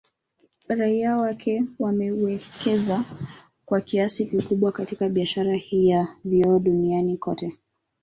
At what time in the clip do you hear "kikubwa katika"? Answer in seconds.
4.25-5.09